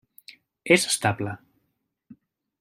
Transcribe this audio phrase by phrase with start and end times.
[0.75, 1.35] És estable.